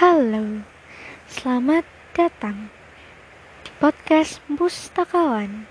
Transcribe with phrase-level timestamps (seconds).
[0.00, 0.64] Halo,
[1.28, 1.84] selamat
[2.16, 2.72] datang
[3.60, 5.68] di podcast Pustakawan.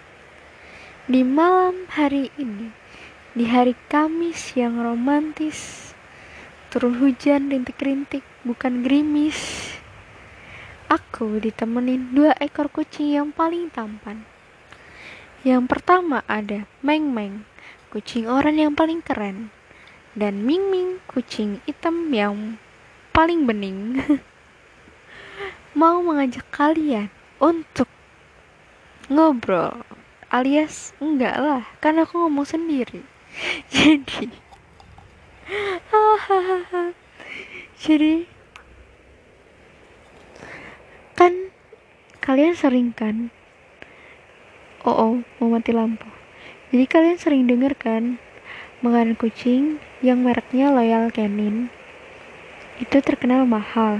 [1.09, 2.69] Di malam hari ini,
[3.33, 5.89] di hari Kamis yang romantis,
[6.69, 9.73] turun hujan rintik-rintik, bukan gerimis.
[10.93, 14.29] Aku ditemenin dua ekor kucing yang paling tampan.
[15.41, 17.49] Yang pertama ada Meng Meng,
[17.89, 19.49] kucing orang yang paling keren.
[20.13, 22.61] Dan Ming Ming, kucing hitam yang
[23.15, 24.01] paling bening
[25.79, 27.07] mau mengajak kalian
[27.39, 27.87] untuk
[29.09, 29.85] ngobrol
[30.29, 33.01] alias enggak lah kan aku ngomong sendiri.
[33.73, 34.49] Jadi
[37.81, 38.29] jadi
[41.17, 41.33] kan
[42.21, 43.33] kalian sering kan?
[44.85, 46.05] Oh oh mau mati lampu.
[46.69, 48.21] Jadi kalian sering denger kan
[48.85, 51.73] makanan kucing yang mereknya Loyal Canin
[52.79, 53.99] itu terkenal mahal.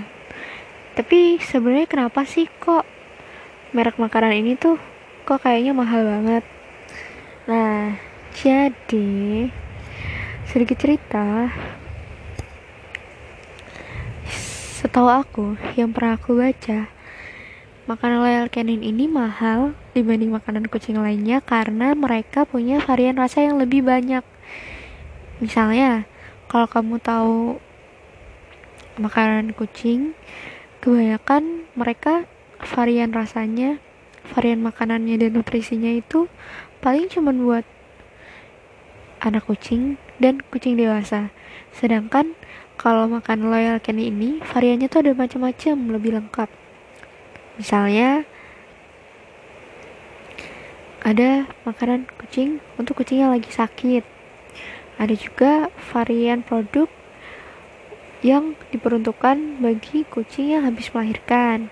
[0.95, 2.87] Tapi sebenarnya kenapa sih kok
[3.75, 4.79] merek makanan ini tuh
[5.27, 6.43] kok kayaknya mahal banget?
[7.45, 7.99] Nah,
[8.35, 9.51] jadi
[10.47, 11.51] sedikit cerita.
[14.79, 16.87] Setahu aku, yang pernah aku baca,
[17.83, 23.59] makanan Royal Canin ini mahal dibanding makanan kucing lainnya karena mereka punya varian rasa yang
[23.59, 24.23] lebih banyak.
[25.43, 26.07] Misalnya,
[26.47, 27.59] kalau kamu tahu
[28.99, 30.13] makanan kucing
[30.83, 32.27] kebanyakan mereka
[32.59, 33.79] varian rasanya
[34.35, 36.27] varian makanannya dan nutrisinya itu
[36.83, 37.65] paling cuma buat
[39.23, 41.31] anak kucing dan kucing dewasa.
[41.75, 42.35] Sedangkan
[42.79, 46.49] kalau makan loyal candy ini variannya tuh ada macam-macam lebih lengkap.
[47.59, 48.23] Misalnya
[51.03, 54.03] ada makanan kucing untuk kucing yang lagi sakit.
[54.99, 56.91] Ada juga varian produk
[58.19, 61.71] yang diperuntukkan bagi kucing yang habis melahirkan.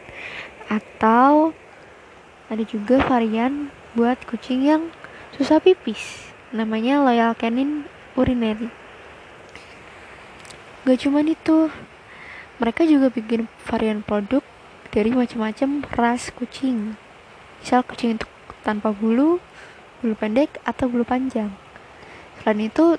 [0.71, 1.51] Atau
[2.47, 4.91] ada juga varian buat kucing yang
[5.35, 7.83] susah pipis namanya Loyal Canin
[8.15, 8.71] Urinary.
[10.87, 11.67] Gak cuman itu
[12.57, 14.39] mereka juga bikin varian produk
[14.95, 16.95] dari macam-macam ras kucing.
[17.59, 18.25] Misal kucing itu
[18.63, 19.43] tanpa bulu
[19.99, 21.51] bulu pendek atau bulu panjang.
[22.39, 22.95] Selain itu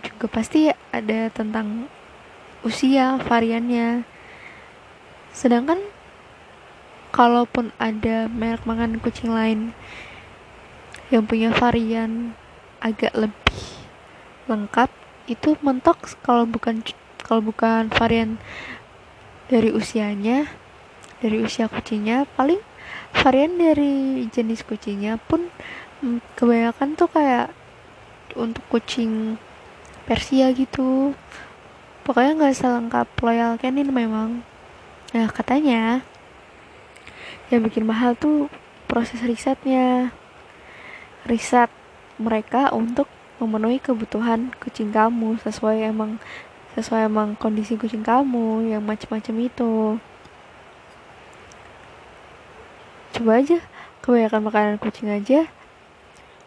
[0.00, 1.90] juga pasti ada tentang
[2.62, 4.06] usia variannya.
[5.32, 5.82] Sedangkan
[7.12, 9.72] kalaupun ada merek makanan kucing lain
[11.08, 12.36] yang punya varian
[12.82, 13.58] agak lebih
[14.46, 14.90] lengkap
[15.26, 16.84] itu mentok kalau bukan
[17.22, 18.38] kalau bukan varian
[19.50, 20.46] dari usianya
[21.20, 22.28] dari usia kucingnya.
[22.38, 22.60] Paling
[23.16, 25.50] varian dari jenis kucingnya pun
[26.04, 27.50] mm, kebanyakan tuh kayak
[28.36, 29.40] untuk kucing
[30.06, 31.16] Persia gitu
[32.06, 34.46] pokoknya nggak selengkap loyal canin memang.
[35.10, 36.06] Nah katanya
[37.50, 38.46] yang bikin mahal tuh
[38.86, 40.14] proses risetnya.
[41.26, 41.66] Riset
[42.22, 43.10] mereka untuk
[43.42, 46.22] memenuhi kebutuhan kucing kamu sesuai emang
[46.78, 49.98] sesuai emang kondisi kucing kamu yang macam-macam itu.
[53.18, 53.58] Coba aja
[54.06, 55.50] kebanyakan makanan kucing aja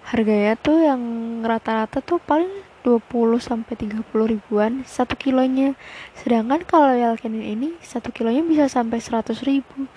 [0.08, 1.02] harganya tuh yang
[1.44, 2.50] rata-rata tuh paling
[2.84, 5.76] 20 sampai 30 ribuan satu kilonya.
[6.16, 9.90] Sedangkan kalau Yalkenin ini satu kilonya bisa sampai 100 ribu.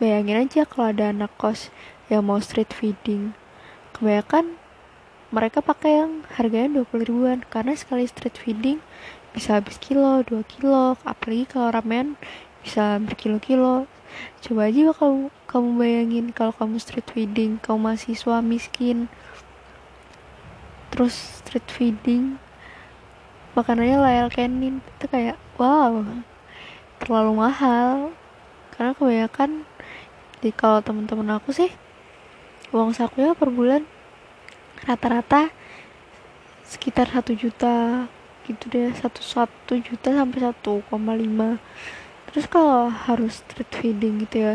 [0.00, 1.68] Bayangin aja kalau ada anak kos
[2.08, 3.36] yang mau street feeding.
[3.92, 4.56] Kebanyakan
[5.30, 8.82] mereka pakai yang harganya 20 ribuan karena sekali street feeding
[9.30, 10.96] bisa habis kilo 2 kilo.
[11.06, 12.18] Apalagi kalau ramen
[12.64, 13.86] bisa berkilo-kilo.
[14.42, 19.06] Coba aja kalau kamu bayangin kalau kamu street feeding kamu mahasiswa miskin
[20.90, 22.36] terus street feeding
[23.54, 24.82] makanannya layar canin.
[24.98, 26.04] Itu kayak wow
[27.02, 28.14] terlalu mahal.
[28.74, 29.50] Karena kebanyakan
[30.40, 31.68] di kalau teman-teman aku sih
[32.72, 33.84] uang sakunya per bulan
[34.88, 35.52] rata-rata
[36.64, 38.06] sekitar satu juta
[38.46, 38.90] gitu deh.
[38.96, 41.60] Satu satu juta sampai satu koma lima.
[42.30, 44.54] Terus kalau harus street feeding gitu ya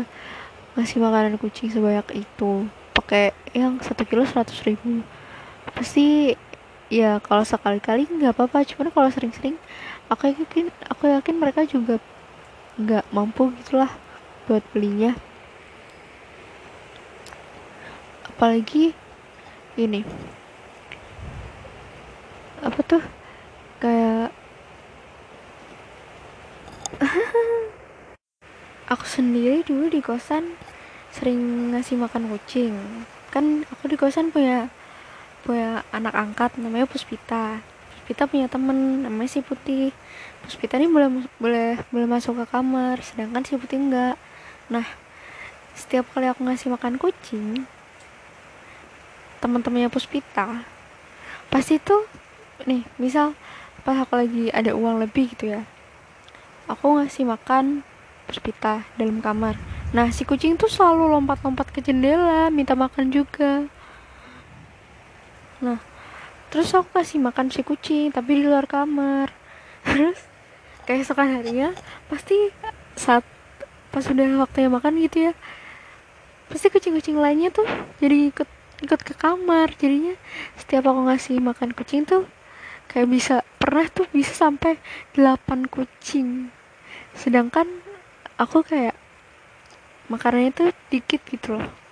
[0.76, 5.00] ngasih makanan kucing sebanyak itu pakai yang satu kilo seratus ribu
[5.74, 6.36] pasti
[6.86, 8.62] ya kalau sekali-kali nggak apa-apa.
[8.62, 9.58] Cuman kalau sering-sering
[10.06, 11.98] aku yakin aku yakin mereka juga
[12.78, 13.90] nggak mampu gitulah
[14.46, 15.16] buat belinya.
[18.28, 18.92] Apalagi
[19.80, 20.04] ini.
[22.62, 23.02] Apa tuh?
[23.80, 24.32] Kayak
[28.92, 30.56] aku sendiri dulu di kosan
[31.12, 32.76] sering ngasih makan kucing.
[33.32, 34.68] Kan aku di kosan punya
[35.46, 37.62] punya anak angkat namanya Puspita.
[38.02, 39.94] Puspita punya temen namanya si Putih.
[40.42, 41.08] Puspita ini boleh
[41.38, 44.18] boleh boleh masuk ke kamar sedangkan si Putih enggak.
[44.66, 44.86] Nah
[45.78, 47.68] setiap kali aku ngasih makan kucing
[49.44, 50.64] teman-temannya Puspita
[51.52, 52.08] pasti tuh
[52.64, 53.36] nih misal
[53.84, 55.62] pas aku lagi ada uang lebih gitu ya
[56.66, 57.86] aku ngasih makan
[58.26, 59.54] Puspita dalam kamar.
[59.94, 63.70] Nah si kucing tuh selalu lompat-lompat ke jendela minta makan juga
[65.60, 65.80] nah
[66.52, 69.34] terus aku kasih makan si kucing tapi di luar kamar.
[69.86, 70.18] Terus
[70.86, 71.74] keesokan harinya
[72.06, 72.54] pasti
[72.94, 73.26] saat
[73.90, 75.32] pas udah waktunya makan gitu ya
[76.46, 77.66] pasti kucing-kucing lainnya tuh
[77.98, 78.48] jadi ikut
[78.86, 79.74] ikut ke kamar.
[79.74, 80.14] Jadinya
[80.54, 82.28] setiap aku ngasih makan kucing tuh
[82.86, 84.78] kayak bisa pernah tuh bisa sampai
[85.18, 86.54] 8 kucing.
[87.18, 87.66] Sedangkan
[88.38, 88.94] aku kayak
[90.06, 91.85] makanannya tuh dikit gitu loh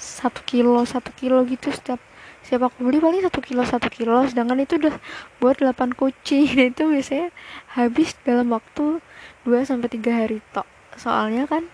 [0.00, 2.00] satu kilo satu kilo gitu setiap
[2.40, 4.24] siapa aku beli paling satu kilo satu kilo.
[4.24, 4.96] Sedangkan itu udah
[5.38, 6.48] buat 8 kucing.
[6.56, 7.28] Dan itu biasanya
[7.76, 8.98] habis dalam waktu
[9.44, 10.66] 2 sampai tiga hari tok.
[10.96, 11.68] Soalnya kan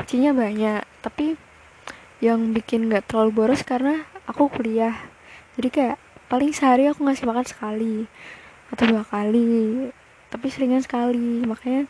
[0.00, 0.82] kucingnya banyak.
[1.04, 1.36] Tapi
[2.24, 4.96] yang bikin gak terlalu boros karena aku kuliah.
[5.60, 5.96] Jadi kayak
[6.26, 7.96] paling sehari aku ngasih makan sekali
[8.72, 9.92] atau dua kali.
[10.32, 11.44] Tapi seringan sekali.
[11.44, 11.86] Makanya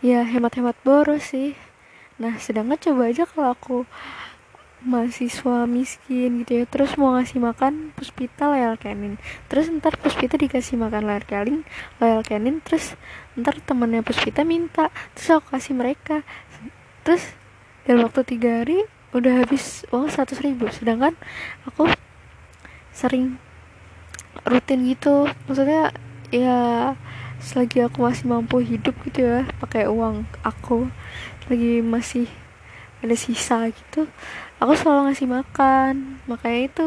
[0.00, 1.58] ya hemat-hemat boros sih.
[2.16, 3.76] Nah sedangkan coba aja kalau aku
[4.86, 6.64] mahasiswa miskin gitu ya.
[6.64, 9.18] Terus mau ngasih makan puspita loyal canin
[9.50, 11.66] terus ntar puspita dikasih makan loyal canin
[11.98, 12.94] loyal canin terus
[13.34, 16.22] ntar temennya puspita minta terus aku kasih mereka.
[17.02, 17.34] Terus
[17.84, 20.70] dalam waktu tiga hari udah habis uang seratus ribu.
[20.70, 21.18] Sedangkan
[21.66, 21.90] aku
[22.94, 23.42] sering
[24.46, 25.26] rutin gitu.
[25.50, 25.90] Maksudnya
[26.30, 26.94] ya
[27.42, 30.88] selagi aku masih mampu hidup gitu ya pakai uang aku
[31.46, 32.26] lagi masih
[33.04, 34.08] ada sisa gitu
[34.60, 35.94] aku selalu ngasih makan.
[36.30, 36.86] Makanya itu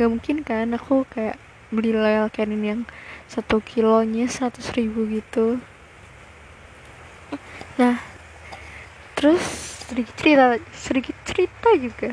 [0.00, 1.36] gak mungkin kan aku kayak
[1.72, 2.80] beli loyal canin yang
[3.28, 5.56] satu kilonya seratus ribu gitu.
[7.80, 7.96] Nah
[9.16, 9.40] terus
[9.88, 12.12] sedikit cerita sedikit cerita juga.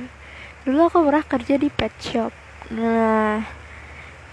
[0.63, 2.31] Dulu aku pernah kerja di pet shop.
[2.72, 3.44] Nah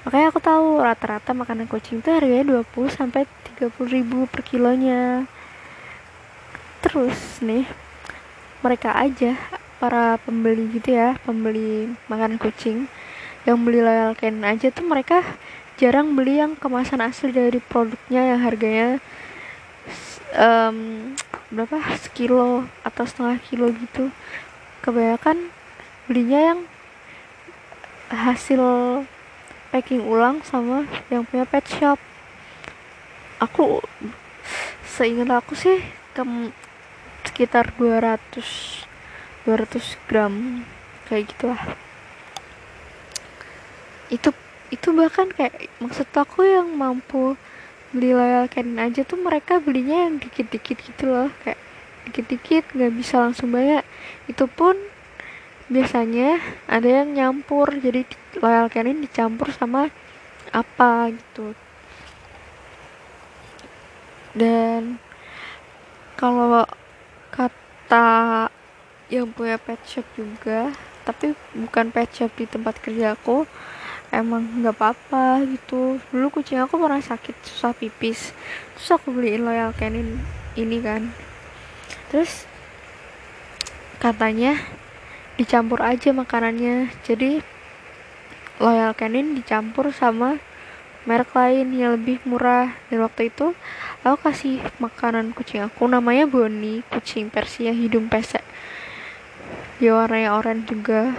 [0.06, 3.26] makanya aku tahu rata-rata makanan kucing itu harganya 20 sampai
[3.58, 5.26] 30 ribu per kilonya.
[6.86, 7.66] Terus nih
[8.62, 9.34] mereka aja
[9.76, 12.88] para pembeli gitu ya pembeli makanan kucing
[13.44, 15.22] yang beli loyal canin aja tuh mereka
[15.76, 18.98] jarang beli yang kemasan asli dari produknya yang harganya
[20.34, 21.12] um,
[21.52, 21.78] berapa?
[22.00, 24.10] Sekilo atau setengah kilo gitu.
[24.82, 25.50] Kebanyakan
[26.06, 26.60] belinya yang
[28.10, 28.62] hasil
[29.74, 31.98] packing ulang sama yang punya pet shop.
[33.42, 33.84] Aku
[34.86, 35.82] seingat aku sih
[36.16, 36.22] ke
[37.26, 38.88] sekitar 200
[39.46, 39.78] 200
[40.10, 40.66] gram
[41.06, 41.62] kayak gitulah.
[44.10, 44.34] Itu
[44.74, 47.38] itu bahkan kayak maksud aku yang mampu
[47.94, 51.56] beli loyal canin aja tuh mereka belinya yang dikit-dikit gitu loh kayak
[52.10, 53.86] dikit-dikit nggak bisa langsung banyak.
[54.26, 54.74] Itu pun
[55.70, 58.02] biasanya ada yang nyampur jadi
[58.42, 59.94] loyal canin dicampur sama
[60.50, 61.54] apa gitu.
[64.34, 64.98] Dan
[66.18, 66.65] kalau
[69.16, 70.72] yang punya pet shop juga.
[71.08, 73.48] Tapi bukan pet shop di tempat kerja aku.
[74.12, 75.98] Emang nggak apa-apa gitu.
[76.12, 78.36] Dulu kucing aku pernah sakit susah pipis.
[78.76, 80.20] Terus aku beliin loyal canin
[80.54, 81.10] ini kan.
[82.12, 82.46] Terus
[83.98, 84.58] katanya
[85.40, 86.92] dicampur aja makanannya.
[87.02, 87.40] Jadi
[88.62, 90.38] loyal canin dicampur sama
[91.06, 92.74] merek lain yang lebih murah.
[92.90, 93.54] Dan waktu itu
[94.02, 95.86] aku kasih makanan kucing aku.
[95.86, 98.42] Namanya Bonnie kucing Persia hidung pesek
[99.76, 101.12] dia warnanya oranye juga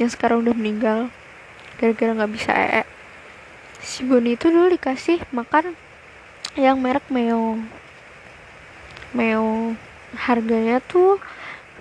[0.00, 0.98] yang sekarang udah meninggal
[1.76, 2.84] gara-gara nggak bisa ee
[3.82, 5.74] si Boni itu dulu dikasih makan
[6.54, 7.66] yang merek meong.
[9.16, 9.74] Meong.
[10.12, 11.18] Harganya tuh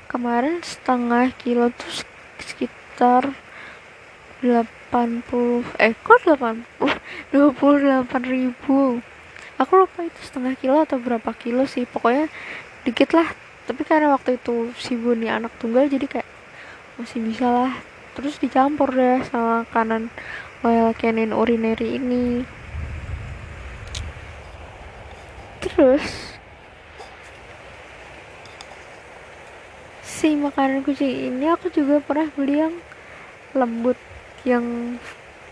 [0.07, 2.07] kemarin setengah kilo tuh
[2.39, 3.35] sekitar
[4.41, 9.03] 80 eh kok 80 28 ribu.
[9.61, 12.31] Aku lupa itu setengah kilo atau berapa kilo sih pokoknya
[12.81, 13.29] dikit lah
[13.69, 16.29] tapi karena waktu itu si Buni anak tunggal jadi kayak
[16.97, 17.73] masih bisa lah.
[18.17, 20.11] Terus dicampur deh sama kanan
[20.61, 22.43] loyal canin urinary ini.
[25.61, 26.31] Terus
[30.01, 32.75] si makanan kucing ini aku juga pernah beli yang
[33.57, 33.97] lembut
[34.45, 34.97] yang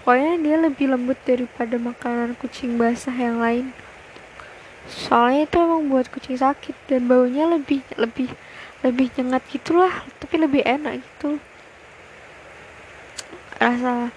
[0.02, 3.74] pokoknya dia lebih lembut daripada makanan kucing basah yang lain
[4.90, 8.34] soalnya itu emang buat kucing sakit dan baunya lebih lebih
[8.82, 11.38] lebih nyengat gitulah tapi lebih enak gitu.
[13.62, 14.10] Rasa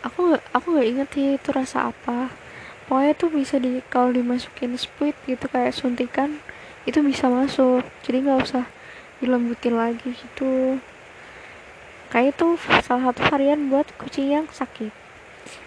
[0.00, 2.32] aku nggak aku nggak inget sih itu rasa apa.
[2.88, 6.40] Pokoknya tuh bisa di kalau dimasukin squid gitu kayak suntikan
[6.88, 7.84] itu bisa masuk.
[8.00, 8.64] Jadi nggak usah
[9.20, 10.80] dilembutin lagi gitu.
[12.08, 12.46] Kayak itu
[12.80, 14.92] salah satu varian buat kucing yang sakit.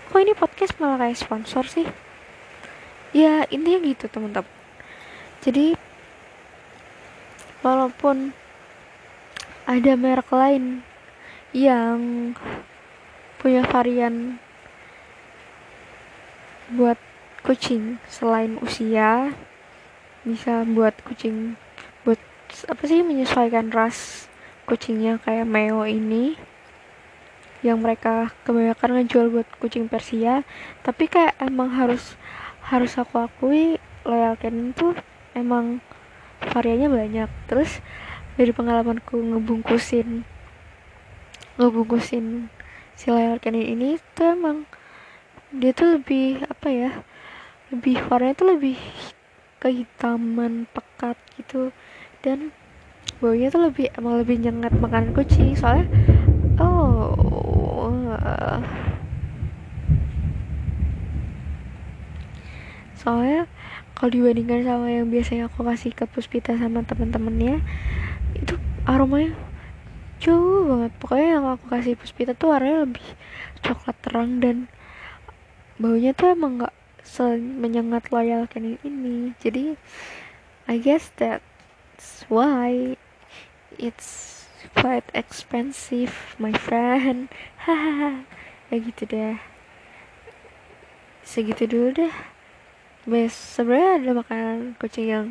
[0.10, 2.07] Kok ini podcast malah kayak sponsor sih
[3.16, 4.50] ya intinya gitu teman-teman.
[5.44, 5.78] Jadi
[7.62, 8.32] walaupun
[9.68, 10.84] ada merek lain
[11.52, 12.32] yang
[13.40, 14.40] punya varian
[16.72, 17.00] buat
[17.44, 19.32] kucing selain usia
[20.28, 21.56] bisa buat kucing
[22.04, 22.20] buat
[22.68, 24.28] apa sih menyesuaikan ras
[24.68, 26.36] kucingnya kayak Meo ini
[27.64, 30.44] yang mereka kebanyakan ngejual buat kucing Persia
[30.84, 32.20] tapi kayak emang harus
[32.68, 34.92] harus aku akui Loyal Canin tuh
[35.32, 35.80] emang
[36.52, 37.30] variannya banyak.
[37.48, 37.80] Terus
[38.36, 40.28] dari pengalamanku ngebungkusin
[41.58, 42.52] ngebungkusin
[42.94, 44.68] si Loyal Canin ini tuh emang
[45.56, 46.92] dia tuh lebih apa ya
[47.72, 48.78] lebih warnanya tuh lebih
[49.64, 51.72] kehitaman pekat gitu.
[52.20, 52.52] Dan
[53.24, 55.88] baunya tuh lebih emang lebih nyengat makanan kucing soalnya
[56.60, 57.16] oh
[62.98, 63.46] soalnya
[63.98, 67.66] kalau dibandingkan sama yang biasanya aku kasih ke puspita sama temen-temennya
[68.38, 68.54] itu
[68.86, 69.34] aromanya
[70.22, 70.92] jauh banget.
[71.02, 73.06] Pokoknya yang aku kasih puspita tuh warnanya lebih
[73.66, 74.70] coklat terang dan
[75.82, 76.76] baunya tuh emang nggak
[77.58, 79.34] menyengat loyal kayak ini.
[79.42, 79.78] Jadi
[80.70, 82.98] I guess that's why
[83.82, 84.46] it's
[84.78, 87.34] quite expensive my friend.
[87.66, 88.26] Hahaha.
[88.70, 89.42] Ya gitu deh.
[91.26, 92.37] Segitu dulu deh
[93.08, 95.26] sebenarnya ada makanan kucing yang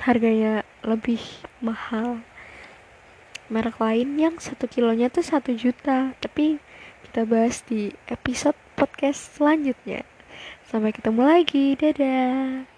[0.00, 1.20] harganya lebih
[1.60, 2.24] mahal.
[3.52, 6.60] Merek lain yang satu kilonya tuh satu juta tapi
[7.04, 10.04] kita bahas di episode podcast selanjutnya.
[10.64, 12.73] Sampai ketemu lagi dadah